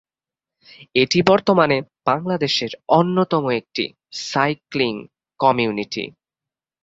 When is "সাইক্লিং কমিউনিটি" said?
4.23-6.03